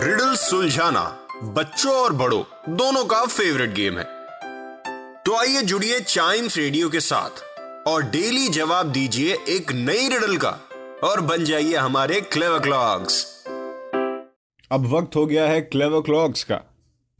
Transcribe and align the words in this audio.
Riddle 0.00 0.34
सुलझाना 0.34 1.02
बच्चों 1.42 1.92
और 1.94 2.12
बड़ों, 2.12 2.42
दोनों 2.68 3.04
का 3.04 3.24
फेवरेट 3.26 3.70
गेम 3.70 3.98
है। 3.98 4.04
तो 5.22 5.36
आइए 5.36 5.62
जुड़िए 5.62 6.00
चाइम्स 6.00 6.56
रेडियो 6.56 6.88
के 6.88 7.00
साथ 7.00 7.42
और 7.88 8.02
डेली 8.02 8.48
जवाब 8.48 8.90
दीजिए 8.92 9.36
एक 9.48 9.72
नई 9.72 10.08
रिडल 10.08 10.36
का 10.36 10.50
और 11.04 11.20
बन 11.20 11.44
जाइए 11.44 11.76
हमारे 11.76 12.20
क्लेवर 12.20 12.58
क्लॉक्स 12.58 13.24
अब 14.70 14.86
वक्त 14.86 15.16
हो 15.16 15.26
गया 15.26 15.46
है 15.46 15.60
क्लेवर 15.60 16.00
क्लॉक्स 16.00 16.44
का, 16.44 16.60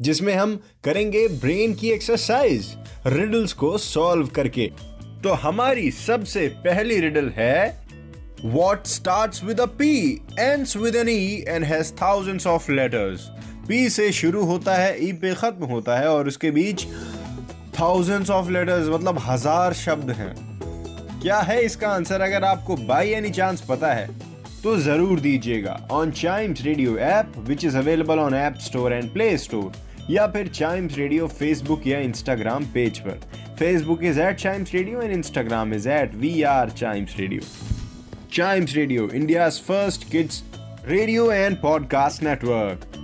जिसमें 0.00 0.34
हम 0.34 0.56
करेंगे 0.84 1.26
ब्रेन 1.28 1.74
की 1.74 1.90
एक्सरसाइज 1.90 2.76
रिडल्स 3.06 3.52
को 3.52 3.78
सॉल्व 3.78 4.26
करके। 4.26 4.95
तो 5.22 5.32
हमारी 5.42 5.90
सबसे 5.90 6.48
पहली 6.64 7.00
रिडल 7.00 7.32
है 7.36 7.86
What 8.54 8.86
starts 8.86 9.42
with 9.42 9.60
a 9.60 9.66
P, 9.66 9.86
ends 10.38 10.72
with 10.76 10.96
an 10.96 11.08
E 11.08 11.44
and 11.52 11.64
has 11.64 11.90
thousands 12.00 12.46
of 12.46 12.66
से 13.90 14.10
शुरू 14.12 14.42
होता 14.44 14.74
है 14.74 14.98
E 15.00 15.12
पे 15.20 15.34
खत्म 15.34 15.64
होता 15.66 15.96
है 15.98 16.08
और 16.08 16.28
उसके 16.28 16.50
बीच 16.50 16.86
thousands 17.78 18.30
of 18.30 18.50
letters 18.56 18.88
मतलब 18.94 19.18
हज़ार 19.18 19.72
शब्द 19.74 20.10
हैं। 20.10 20.34
क्या 21.22 21.38
है 21.40 21.60
इसका 21.64 21.88
आंसर 21.88 22.20
अगर 22.20 22.44
आपको 22.44 22.76
बाई 22.86 23.10
एनी 23.12 23.30
चांस 23.30 23.60
पता 23.68 23.92
है 23.92 24.06
तो 24.62 24.76
ज़रूर 24.80 25.20
दीजिएगा। 25.20 25.78
On 25.92 26.10
Chimes 26.12 26.62
radio 26.64 26.96
app 26.98 27.32
which 27.48 27.64
is 27.64 27.76
available 27.78 28.18
on 28.18 28.34
App 28.34 28.58
Store 28.66 28.92
and 28.92 29.12
Play 29.12 29.36
Store 29.38 29.72
या 30.10 30.26
फिर 30.26 30.48
चाइम्स 30.48 30.96
रेडियो 30.98 31.26
फेसबुक 31.28 31.86
या 31.86 31.98
इंस्टाग्राम 32.00 32.64
पेज 32.74 32.98
पर। 32.98 33.20
Facebook 33.56 34.02
is 34.02 34.18
at 34.18 34.36
Chimes 34.36 34.74
Radio 34.74 35.00
and 35.00 35.14
Instagram 35.14 35.72
is 35.72 35.86
at 35.86 36.12
VR 36.12 36.74
Chimes 36.74 37.18
Radio. 37.18 37.40
Chimes 38.28 38.76
Radio, 38.76 39.08
India's 39.08 39.58
first 39.58 40.10
kids 40.10 40.42
radio 40.84 41.30
and 41.30 41.56
podcast 41.56 42.20
network. 42.20 42.95